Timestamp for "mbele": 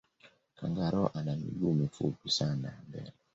2.87-3.13